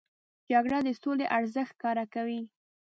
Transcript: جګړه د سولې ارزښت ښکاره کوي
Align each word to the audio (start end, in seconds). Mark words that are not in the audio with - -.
جګړه 0.51 0.79
د 0.87 0.89
سولې 1.01 1.25
ارزښت 1.37 1.73
ښکاره 1.77 2.05
کوي 2.13 2.41